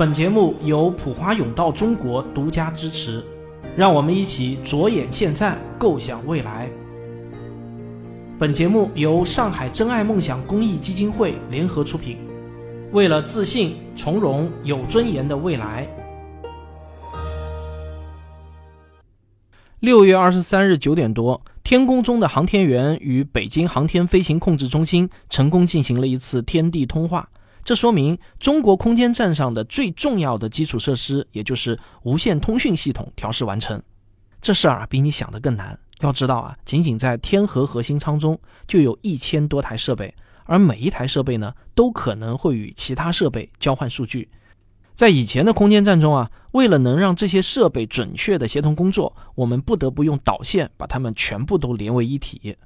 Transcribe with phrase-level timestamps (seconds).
[0.00, 3.22] 本节目由普华永道中国独家支持，
[3.76, 6.70] 让我们一起着眼现在，构想未来。
[8.38, 12.16] 本节目由上海真爱梦想公益基金会联合出品，
[12.92, 15.86] 为了自信、从容、有尊严的未来。
[19.80, 27.28] 六月二十三日九点多，天宫中的航天员与北京航天飞行控制中心成功进行了一次天地通话。
[27.62, 33.80] 这说明中国空间站上的最重要的基础设施，也就是无线通讯系统调试完成。
[34.40, 35.78] 这事儿啊，比你想的更难。
[36.00, 44.28] 要知道啊，仅仅在天河核心舱中就有一千多台设备，而每一台设备呢，都可能会与其他设备交换数据。
[44.94, 52.56] 在以前的空间站中啊，为了能让这些设备准确的协同工作，我们不得不用导线把它们全部都连为一体，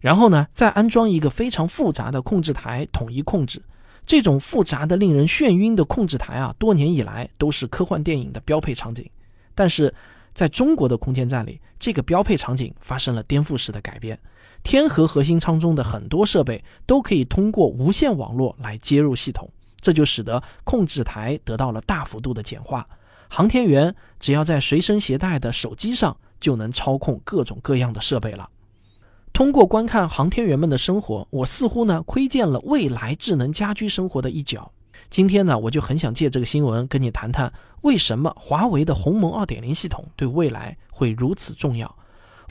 [0.00, 3.62] 然后呢，再安装一个非常复杂的控制台，统一控制。
[4.06, 9.08] 这种复杂的、令人眩晕的控制台啊，多年以来都是科幻电影的标配场景。
[9.54, 9.92] 但是，
[10.34, 14.18] 在中国的空间站里，这个标配场景发生了颠覆式的改变。
[14.62, 19.48] 天河核心舱中的很多设备都可以通过无线网络来接入系统，
[19.78, 22.86] 这就使得控制台得到了大幅度的简化。
[23.28, 28.48] 航天员只要在随身携带的手机上，就能操控各种各样的设备了。
[29.34, 34.70] 通过观看航天员们的生活，我似乎呢窥见了未来智能家居生活的一角。
[35.10, 41.92] 今天呢，我就很想借这个新闻跟你谈谈，为什么华为的鸿蒙2.0系统对未来会如此重要。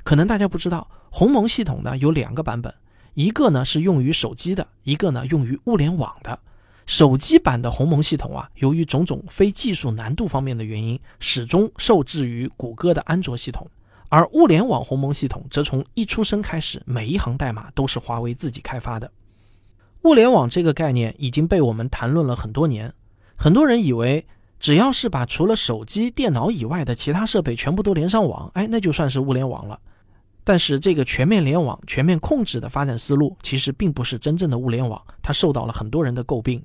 [0.03, 2.73] 可能大家不知道，鸿蒙系统呢有两个版本，
[3.13, 6.37] 一个呢是用于手机的，一个呢用于物联网的。
[6.85, 13.65] 手机版的鸿蒙系统啊，由于种种非技术难度方面的原因，始终受制于谷歌的安卓系统。
[14.13, 19.11] 而物联网鸿蒙系统则从一出生开始，每一行代码都是华为自己开发的。
[20.03, 22.93] 物联网这个概念已经被我们谈论了很多年，
[23.35, 24.23] 很多人以为
[24.59, 29.79] 只要是把除了手机、电脑以外的其他设备全部都连上网，哎，那就算是物联网了。
[30.43, 36.63] 但是这个全面联网、全面控制的发展思路，其实并不是真正的物联网，它受到了很多人的诟病。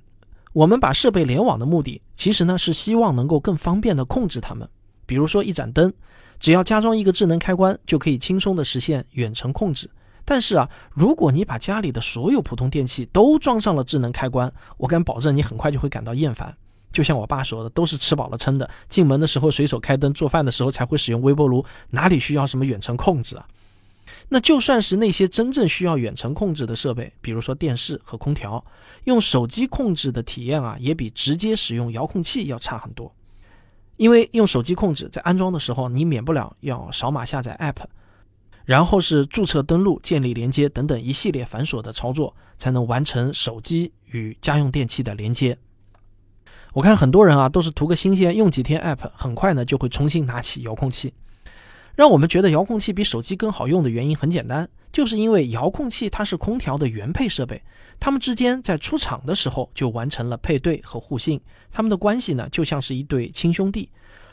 [0.52, 4.68] 我们把设备联网的目的，其实呢是希望能够更方便的控制它们，
[5.08, 5.92] 比如说一盏灯。
[6.38, 9.90] 只要加装一个智能开关，就可以轻松的实现远程控制。
[10.24, 16.56] 但是啊，如果你把家里的所有普通电器都装上了智能开关，我敢保证你很快就会感到厌烦。
[16.92, 23.44] 就像我爸说的，都是吃饱了撑的，进门的时候随手开灯，做饭的时候才会使用微波炉，哪里需要什么远程控制啊？
[24.28, 28.64] 那就算是那些真正需要远程控制的设备，比如说电视和空调，
[29.04, 33.12] 用手机控制的体验啊，也比直接使用遥控器要差很多。
[33.98, 37.84] 因为用手机控制，在安装的时候，你免不了要扫码下载 App，
[38.64, 45.58] 然后是注册登录、建立连接等等一系列繁琐的操作，才能完成手机与家用电器的连接。
[46.72, 51.12] 我看很多人啊，都是图个新鲜，用几天 App，很快呢就会重新拿起遥控器。
[51.98, 57.60] 让我们觉得遥控器比手机更好用的原因很简单，就是因为遥控器它是空调的原配设备，
[57.98, 61.40] 它们之间在出厂的时候就完成了配对和互信，
[61.72, 63.90] 它们的关系呢就像是一对亲兄弟，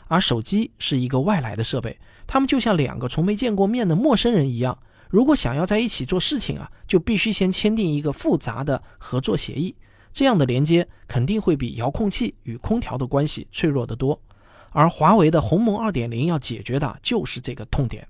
[0.07, 4.77] 而手机是一个外来的设备，它们就像两个从没见过面的陌生人一样，
[5.09, 9.75] 如果想要在一起做事情啊，就必须先签订一个复杂的合作协议，
[10.13, 14.21] 这样的连接肯定会比遥控器与空调的关系脆弱得多。
[14.75, 18.05] 而华为的鸿蒙2.0要解决的就是这个痛点。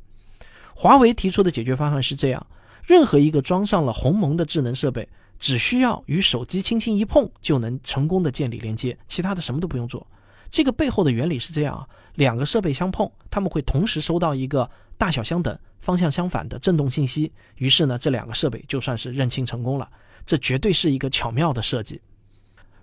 [0.74, 2.48] 华为提出的解决方案是这样：
[2.84, 10.06] 任何一个装上了鸿蒙的智能设备，只需要与手机轻轻一碰，就能成功的建立连接，其他的什么都不用做。
[10.50, 14.68] 这个背后的原理是这样啊：两个设备相碰，他们会同时收到一个
[14.98, 19.88] 大小相等、方向相反的振动信息，于是呢，这两个设备就算是认清成功了。
[20.26, 22.02] 这绝对是一个巧妙的设计。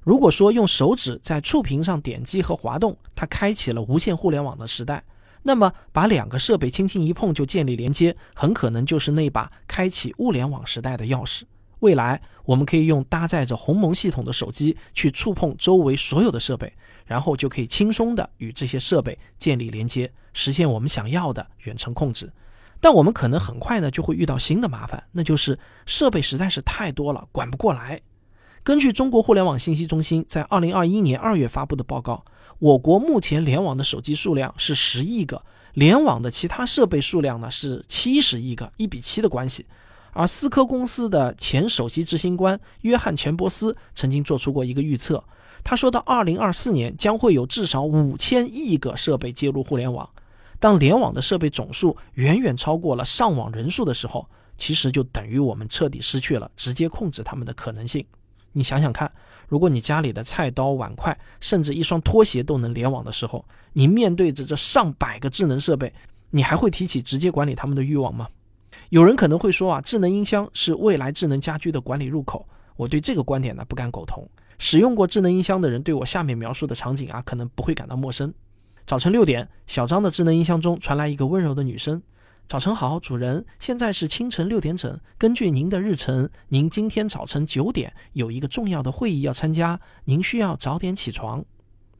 [0.02, 5.02] 如果说用手指在触屏上点击和滑动，它开启了无线互联网的时代，
[5.42, 11.42] 那么把两个设备轻轻一碰就建立连接，很可能就是那把开启物联网时代的钥匙。
[11.80, 16.72] 未来我们可以用搭载着鸿蒙系统的手机去触碰周围所有的设备，
[17.06, 22.32] 然后就可以轻松的与这些设备建立连接，实现我们想要的远程控制。
[22.80, 25.56] 但我们可能很快呢就会遇到新的麻烦，那就是
[25.86, 28.00] 设备实在是太多了，管不过来。
[28.64, 32.24] 根据中国互联网信息中心在二零二一年二月发布的报告，
[32.60, 35.44] 我国目前联网的手机数量是十亿个，
[35.74, 39.66] 联网的其他设备数量呢是七十亿个，一比七的关系。
[40.12, 45.24] 而思科公司的前首席执行官约翰钱伯斯曾经做出过一个预测，
[45.64, 50.08] 他说到二零二四年将会有至少五千亿个设备接入互联网。
[50.60, 54.24] 当联网的设备总数远远超过了上网人数的时候，
[54.56, 58.06] 其实就等于我们彻底失去了直接控制它们的可能性。
[58.52, 59.10] 你想想看，
[59.48, 65.92] 如果你家里的菜刀、碗筷，甚至一双拖鞋都能联网的时候，你面对着这上百个智能设备，
[66.30, 68.28] 你还会提起直接管理他们的欲望吗？
[68.90, 72.46] 有人可能会说啊，智能音箱是未来智能家居的管理入口。
[72.76, 74.28] 我对这个观点呢不敢苟同。
[74.58, 78.32] 使用过智能音箱的人对我下面描述的场景啊，可能不会感到陌生。
[78.86, 82.02] 早晨六点，小张的智能音箱中传来一个温柔的女声
[82.48, 85.00] ：“早晨好，主人，现在是清晨六点整。
[85.16, 91.42] 根据您的日程，您今天早晨九点有一个重要的会议要参加，您需要早点起床。”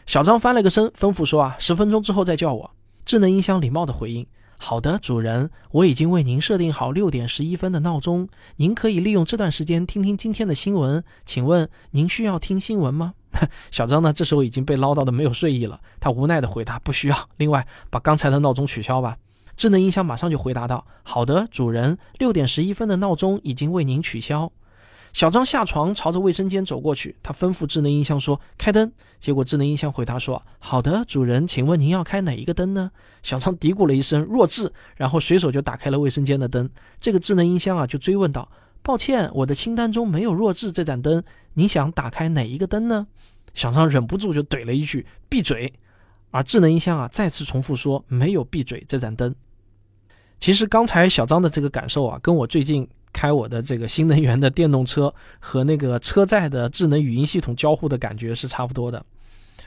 [0.05, 2.71] 小张翻了个身，吩咐说：“啊，十分钟之后再叫我。”
[3.07, 4.27] 智能音箱礼貌的回应。
[4.59, 11.03] 好的，主人，我已经为您设定好六点十一分的闹钟，您可以利用这段时间听听今天的新闻。
[11.25, 13.15] 请问您需要听新闻吗？
[13.73, 14.13] 小张呢？
[14.13, 19.17] 这时候已经被唠叨的没有睡意了，他无奈的回答：“不需要。”另外，把刚才的闹钟取消吧。
[19.57, 24.51] 智能音箱马上就回答道：“好的，主人，六点十一分的闹钟已经为您取消。”
[25.13, 27.15] 小张下床，朝着卫生间走过去。
[27.23, 28.91] 他吩咐智能音箱说：“开灯。”
[29.21, 32.91] 结果智能音箱回答说：“好的，主人，请问您要开哪一个灯呢？”
[33.23, 36.69] 小张嘀咕了一声“弱智”，然后随手就打开了卫生间的灯。
[36.99, 38.51] 这个智能音箱啊，就追问道
[38.83, 41.23] ：“抱歉，我的清单中没有弱智这盏灯，
[41.53, 43.07] 你想打开哪一个灯呢？”
[43.53, 45.71] 小张忍不住就怼了一句：“闭嘴！”
[46.33, 49.33] 而智能音箱啊，再次重复说：“没有闭嘴这盏灯。”
[50.41, 52.89] 其实刚才小张的这个感受啊，跟我最近。
[53.15, 59.05] 开我的这个新能源的电动车和那个车载的智能语音系统交互的感觉是差不多的。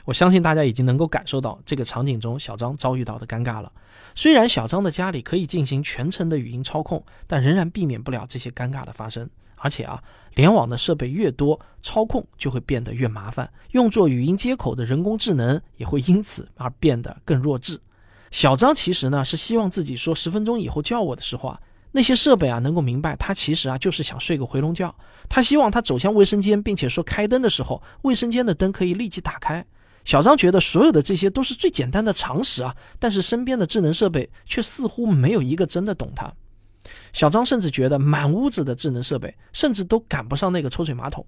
[0.04, 3.72] 我相信大家已经能够感受到这个场景中小张遭遇到的尴尬了。
[4.16, 9.30] 虽然小张的家里可以进行全程的语音操控，但仍然避免不了这些尴尬的发生。
[9.56, 10.02] 而且啊，
[10.34, 17.80] 联网的设备越多，操控就会变得越麻烦，用作语音接口的人工智能也会因此而变得更弱智。
[18.30, 21.60] 小张其实呢是希望自己说十分钟以后叫我的时候啊。
[21.92, 24.94] 那些设备啊，能够明白他其实啊就是想睡个回笼觉。
[25.30, 29.64] 他希望他走向卫生间，并且说开灯的时候，卫生间的灯可以立即打开。
[30.04, 36.30] 小张觉得所有的这些都是最简单的常识啊，但是身边的智能设备却似乎没有一个真的懂他。
[37.12, 41.24] 小张甚至觉得满屋子的智能设备，甚至都赶不上那个抽水马桶。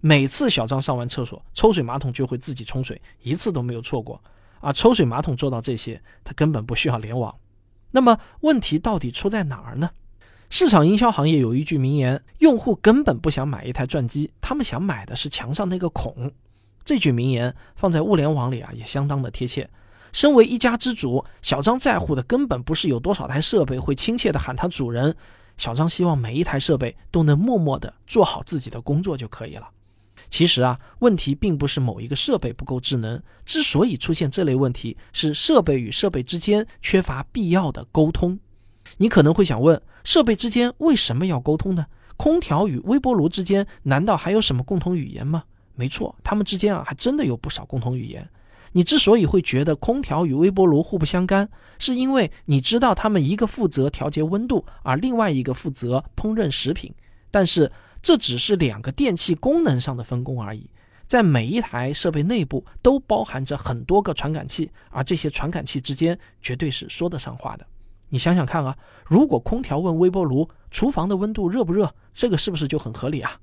[0.00, 4.20] 每次小张上完厕所，抽水马桶就会自己冲水，一次都没有错过。
[4.60, 7.34] 而抽水马桶做到这些，他根本不需要联网。
[7.90, 9.90] 那么问题到底出在哪儿呢？
[10.50, 16.30] 市场营销行业有一句名言：用户根本不想买一台转机，他们想买的是墙上那个孔。
[16.84, 19.70] 这句名言放在物联网里啊，也相当的贴切。
[20.12, 25.16] 身为一家之主，小张在乎的根本不是有多少台设备会亲切的喊他主人，
[25.56, 29.68] 小张希望每一台设备都能默默地做好自己的工作就可以了。
[30.30, 38.38] 其实啊，问题并不是某一个设备不够智能，之所以出现这类问题，是设备与设备之间缺乏必要的沟通。
[38.98, 41.86] 你可能会想问，设备之间为什么要沟通呢？
[42.16, 45.44] 空调与微波炉之间难道还有什么共同语言吗？
[45.74, 48.28] 没错，它们之间啊还真的有不少共同语言。
[48.72, 51.48] 你之所以会觉得空调与微波炉互不相干，
[51.78, 56.92] 是因为你知道他们一个负责调节温度，而另外一个负责烹饪食品。
[57.30, 57.70] 但是
[58.02, 60.68] 这只是两个电器功能上的分工而已，
[61.06, 67.66] 在每一台设备内部都包含着很多个传感器，而这些传感器之间绝对是说得上话的。
[68.08, 68.76] 你想想看啊，
[69.06, 73.38] 如果空调问微波炉厨房的温度热不热，这个是不是就很合理啊？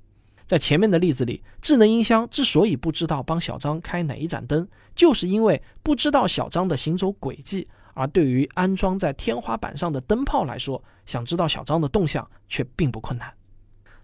[0.49, 7.67] 在前面的例子里，智能音箱之所以不知道帮小张开哪一盏灯，就是因为不知道小张的行走轨迹。
[7.93, 13.31] 而对于安装在天花板上的灯泡来说，想知道小张的动向却并不困难。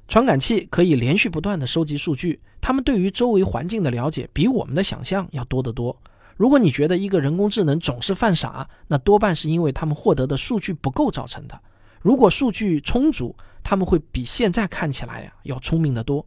[0.07, 5.99] 传感器可以连续不断地收集数据，他们对于周围环境的了解比我们的想象要多得多。
[6.37, 11.59] 如果你觉得一个人工智能总是犯傻，那多半是因为他们获得的数据不够造成的。
[12.01, 16.23] 如果数据充足，他们会比现在看起来呀要聪明得多。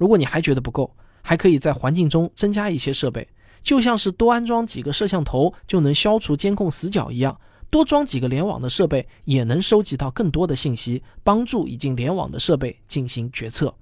[0.00, 3.28] 如果你还觉得不够，还可以在环境中增加一些设备，
[3.62, 7.38] 就像是多安装几个摄像头就能消除监控死角一样，
[7.68, 13.74] 多装几个联网的设备也能收集到更多的信息，帮助已经联网的设备进行决策。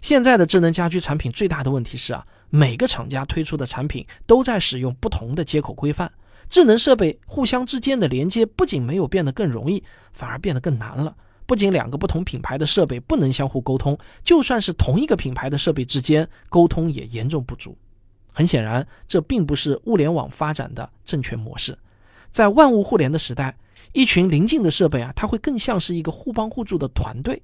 [0.00, 2.26] 现在的智能家居产品最大的问题是啊。
[2.52, 6.10] 每个厂家推出的产品都在使用不同的接口规范，
[6.48, 11.14] 智能设备互相之间的连接不仅没有变得更容易，反而变得更难了。
[11.50, 17.76] 不仅两个不同品牌的设备不能相互沟通，就算是同一个品牌的设备之间沟通也严重不足。
[18.32, 21.76] 很显然，这并不是物联网发展的正确模式。
[22.30, 23.58] 在万物互联的时代，
[23.92, 27.42] 一群邻近的设备啊，它会更像是一个互帮互助的团队。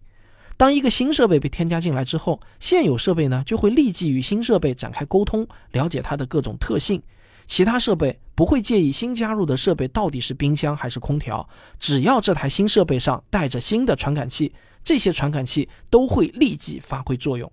[0.57, 7.03] 当一个新设备被添加进来之后，现有设备呢就会立即与新设备展开沟通，了解它的各种特性。
[7.47, 11.49] 其他设备不会介意新加入的设备到底是冰箱还是空调，
[11.79, 17.51] 只要这台新设备上带着新的传感器，这些传感器都会立即发挥作用。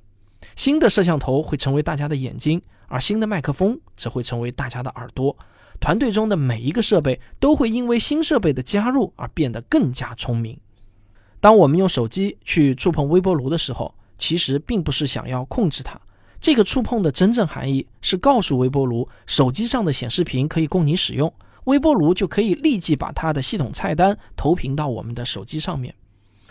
[0.55, 5.35] 新的摄像头会成为大家的眼睛，而新的麦克风则会成为大家的耳朵。
[5.79, 10.59] 团队中的每一个设备都会因为新设备的加入而变得更加聪明。
[11.39, 15.99] 当我们用手机去触碰微波炉的时候，其实并不是想要控制它。
[16.43, 21.33] 这个触碰的真正含义是告诉微波炉，手机上的显示屏可以供你使用，
[21.63, 25.95] 微波炉就可以立即把它的系统菜单投屏到我们的手机上面。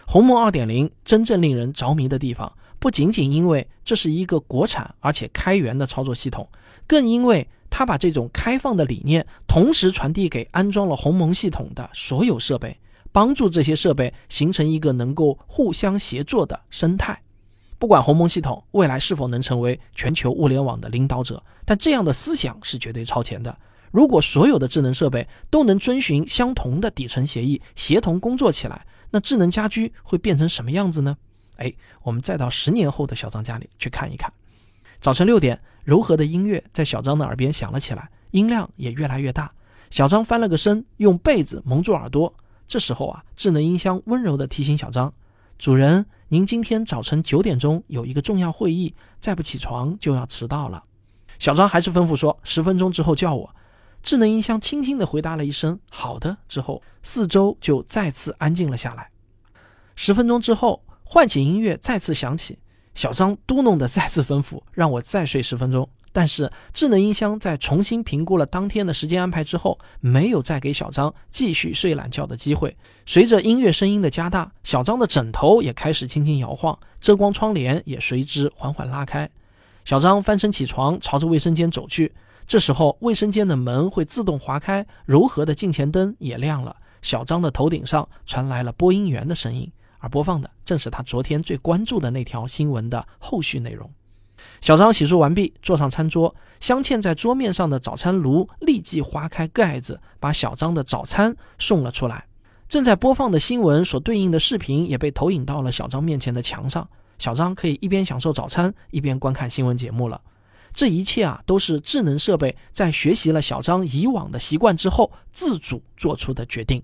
[0.07, 6.49] 鸿蒙2.0真正令人着迷的地方，不仅仅因为这是一个国产而且开源的操作系统，
[6.87, 12.75] 更因为它把这种开放的理念同时传递给安装了鸿蒙系统的所有设备。
[13.13, 17.21] 帮助这些设备形成一个能够互相协作的生态。
[17.83, 23.59] 不管鸿蒙系统未来是否能成为全球物联网的领导者，但这样的思想是绝对超前的。
[23.91, 31.17] 如果所有的智能设备都能遵循相同的底层协议，协同工作起来，那智能家居会变成什么样子呢？
[31.57, 31.75] 哎，
[32.05, 34.33] 我们再到十年后的小张家里去看一看。
[35.01, 39.53] 早晨六点，柔和的音乐在小张的耳边响了起来，音量也越来越大。
[39.91, 42.33] 小张翻了个身，用被子蒙住耳朵。
[42.69, 45.13] 这时候啊，智能音箱温柔地提醒小张
[45.59, 50.83] ：“主人，您今天早晨九点钟有一个重要会议，再不起床就要迟到了。”
[51.39, 53.55] 小张还是吩咐说：“十分钟之后叫我。”
[54.03, 59.11] 智能音箱轻轻地回答了一声“好的”之后，四周就再次安静了下来。
[59.95, 62.59] 十分钟之后，唤醒音乐再次响起，
[62.95, 72.77] 小张嘟哝的再次吩咐：“让我再睡十分钟。”但是智能音箱在重新评估了当天的时间安排之后，没有再给小张继续睡懒觉的机会。
[73.07, 79.29] 随着音乐声音的加大，小张的枕头也开始轻轻摇晃，遮光窗帘也随之缓缓拉开。
[79.85, 82.13] 小张翻身起床，朝着卫生间走去。
[82.47, 86.77] 这时候，卫生间的门会自动划开，柔和的镜前灯也亮了。
[87.01, 93.91] 小张的头顶上传来了播音员的声音，而播放的正是他昨天最关注的那条新闻的后续内容。
[94.63, 102.25] 小张洗漱完毕，坐上餐桌，镶嵌在桌面上的早餐炉立即划开盖子，把小张的早餐送了出来。
[102.69, 106.89] 正在播放的新闻所对应的视频也被投影到了小张面前的墙上。
[107.19, 110.21] 小张可以一边享受早餐，一边观看新闻节目了。
[110.73, 116.81] 这一切啊，都是智能设备在学习了小张以往的习惯之后自主做出的决定。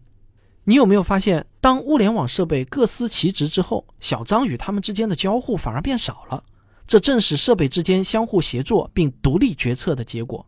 [0.65, 6.43] 你有没有发现，当物联网设备各司其职之后，小张与他们之间的交互反而变少了？
[6.89, 10.45] 这正是设备之间相互协作并独立决策的结果。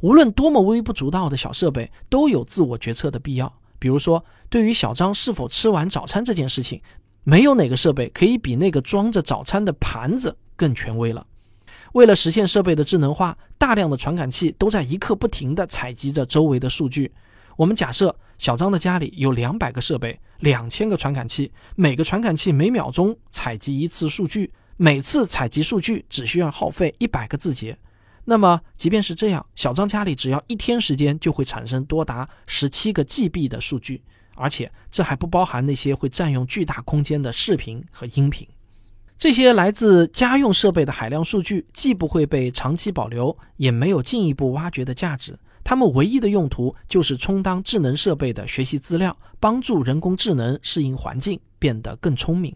[0.00, 3.52] 无论多么微不足道的小设备，都有自我决策的必要。
[3.78, 6.80] 比如说，对于小张是否吃完早餐这件事情，
[7.24, 11.26] 没有哪个设备可以比那个装着早餐的盘子更权威了。
[11.92, 17.12] 为了实现设备的智能化，大量的传感器都在一刻不停地采集着周围的数据。
[17.56, 24.50] 我们假设小张的家里有两百个设备，两千个传感器，每个传感器每秒钟采集一次数据。
[24.76, 27.78] 每次采集数据只需要耗费一百个字节，
[28.24, 34.02] 那么即便是这样，小张家里只要一天时间就会产生多达十七个 GB 的数据，
[34.34, 38.48] 而且这还不包含那些会占用巨大空间的视频和音频。
[39.18, 45.38] 这些来自家用设备的海量数据既不会被长期保留，也没有进一步挖掘的价值。
[45.62, 52.52] 它们唯一的用途就是充当智能设备的学习资料，帮助人工智能适应环境，变得更聪明。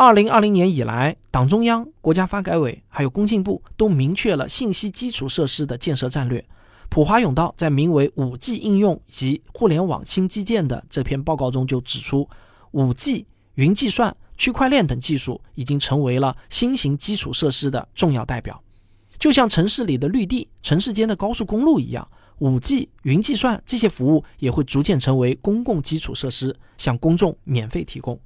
[0.00, 6.42] 二零二零年以来，党中央、国家发改委还有工信部都明确了信息基础设施的建设战略。
[6.88, 12.26] 普华永道在名为《五 G 应用及互联网新基建》的这篇报告中就指出，
[12.70, 13.26] 五 G、
[13.56, 18.58] 云计算、区块链等技术已经成为了新型基础设施的重要代表。
[19.18, 28.18] 就像城市里的绿地、城市间的高速公路一样，五 G、云计算这些服务也会逐渐成为公共基础设施，向公众免费提供。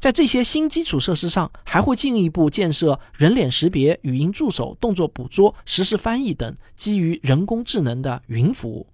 [0.00, 8.86] 在这些新基础设施上，还会进一步建设人脸识别、语音助手、动作捕捉、实时翻译等基于人工智能的云服务。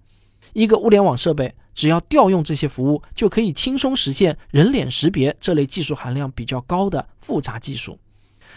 [0.51, 7.97] 一个物联网设备只要调用这些服务，就可以轻松实现人脸识别这类技术含量比较高的复杂技术。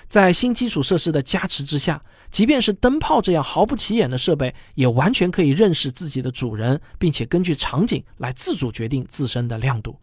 [0.09, 2.03] 在新基础设施的加持之下，
[2.33, 9.97] 即便是灯泡这样毫不起眼的设备，也完全可以认识自己的主人，并且根据场景来自主决定自身的亮度。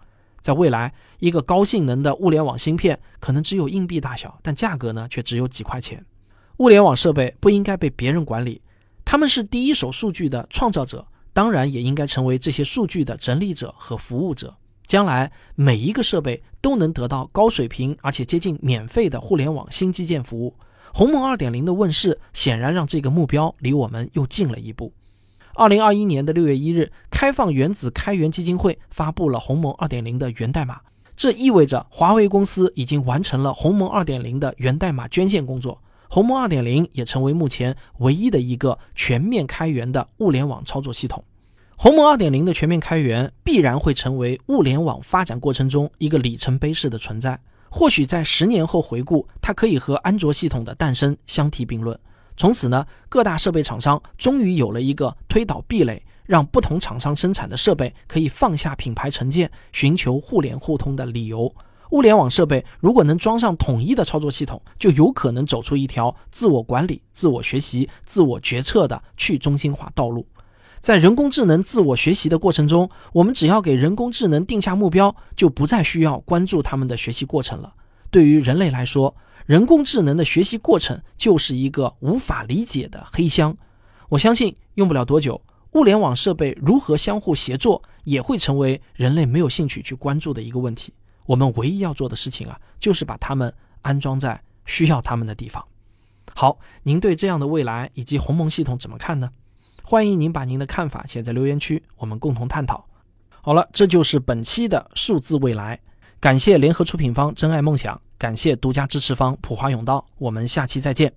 [0.48, 6.02] 在未来，一个高性能的物联网芯片可能只有硬币大小，但价格呢却只有几块钱。
[6.60, 8.62] 物联网设备不应该被别人管理，
[9.04, 14.56] 他们是第一手数据的创造者，当然也应该成为这些数据的整理者和服务者。
[14.86, 20.56] 将来每一个设备都能得到高水平而且接近免费的互联网新基建服务。
[20.94, 24.94] 鸿蒙2.0的问世显然让这个目标离我们又近了一步。
[25.58, 30.80] 二零二一年的六月一日，开放原子开源基金会发布了鸿蒙二点零的源代码，
[31.16, 35.82] 这意味着华为公司已经完成了鸿蒙二点零的源代码捐献工作。
[36.10, 41.24] 鸿蒙2.0也成为目前唯一的一个全面开源的物联网操作系统。
[41.76, 47.40] 鸿蒙2.0的全面开源必然会成为物联网发展过程中一个里程碑式的存在。
[47.70, 52.00] 或许在十年后回顾，它可以和安卓系统的诞生相提并论。
[52.38, 61.52] 从此呢，各大设备厂商终于有了一个推倒壁垒，让不同厂商生产的设备可以放下品牌成见，寻求互联互通的理由。
[61.92, 70.28] 物联网设备如果能装上统一的操作系统，就有可能走出一条自我管理、自我学习、自我决策的去中心化道路。
[70.80, 77.74] 在人工智能自我学习的过程中，我们只要给人工智能定下目标，就不再需要关注他们的学习过程了。
[78.18, 83.56] 对于人类来说，人工智能的学习过程就是一个无法理解的黑箱。
[84.10, 85.40] 我相信用不了多久，
[85.74, 90.92] 物联网设备如何相互协作也会成为人类没有兴趣去关注的一个问题。
[91.28, 95.64] 我们唯一要做的事情啊，就是把它们安装在需要它们的地方。
[96.34, 99.30] 好，您对这样的未来以及鸿蒙系统怎么看呢？
[99.84, 102.84] 欢迎您把您的看法写在留言区，我们共同探讨。
[103.44, 105.80] 好了，这就是本期的数字未来。
[106.20, 110.04] 感谢联合出品方真爱梦想，感谢独家支持方普华永道。
[110.18, 111.14] 我们下期再见。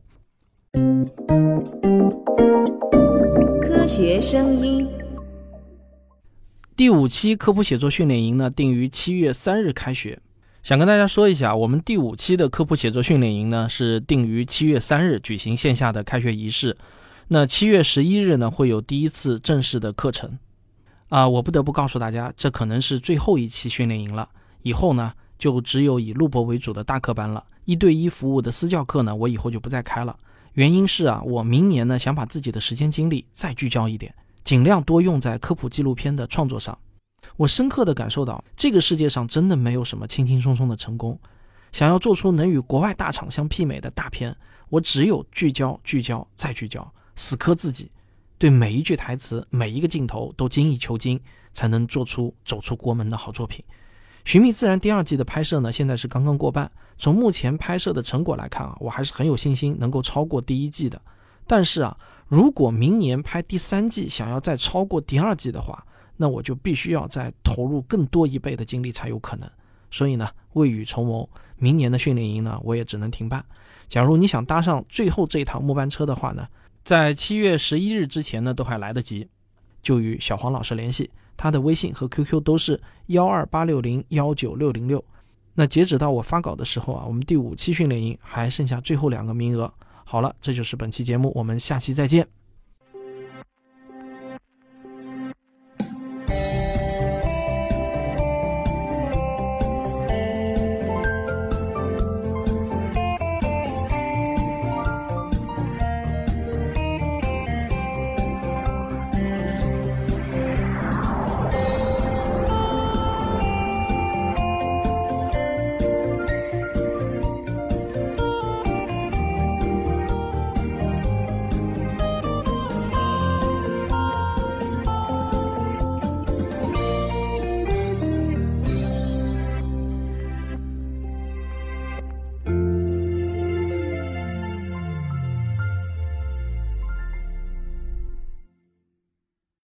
[3.63, 4.87] 科学声音。
[6.77, 10.21] 第五期科普写作训练营呢，定于七月三日开学。
[10.63, 16.77] 想跟大家说一下，我们第五期的科普写作训练营呢，是定于七月三日举行线下的开学仪式。
[17.29, 20.39] 那七月十一日呢，会有第一次正式的课程，
[21.09, 24.29] 啊，我不得不告诉大家，这可能是最后一期训练营了。
[24.63, 30.17] 以后呢，就只有以录播为主的大课班了，一对一服务的私教课呢，我以后就不再开了。
[30.55, 34.15] 原因是啊，我明年呢，想把自己的时间精力再聚焦一点，
[34.45, 36.77] 尽量多用在科普纪录片的创作上。
[37.37, 41.19] 我深刻的感受到，这个世界上真的没有什么轻轻松松的成功。
[41.73, 44.37] 想要做出能与国外大厂相媲美的大片，
[44.69, 46.93] 我只有聚焦、聚焦再聚焦。
[47.15, 47.91] 死磕自己，
[48.39, 51.21] 对每一句台词、每一个镜头都精益求精，
[51.53, 53.65] 才能做出走出国门的好作品。
[54.25, 56.71] 《寻觅自然》第二季的拍摄呢，现在是刚刚过半。
[56.99, 61.01] 从目前拍摄的成果来看啊，我还是很有信心能够超过第一季的。
[61.47, 61.97] 但是啊，
[62.29, 65.85] 如果明年拍第三季，想要再超过第二季的话，
[66.17, 69.51] 那我就必须要再投入更多一倍的精力才有可能。
[69.91, 73.45] 所以呢，未雨绸缪，明年的训练营呢，我也只能停办。
[73.89, 76.47] 假如你想搭上最后这一趟末班车的话呢？
[76.85, 79.29] 在七月十一日之前呢，都还来得及，
[79.83, 81.11] 就与小黄老师联系，
[81.43, 85.03] 他的微信和 QQ 都是幺二八六零幺九六零六。
[85.55, 89.73] 那截止到我发稿的时候啊，我们第五期训练营还剩下最后两个名额。
[90.05, 92.29] 好了，这就是本期节目，我们下期再见。